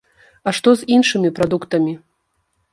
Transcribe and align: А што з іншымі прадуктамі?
А 0.47 0.53
што 0.59 0.69
з 0.79 0.87
іншымі 0.95 1.33
прадуктамі? 1.37 1.93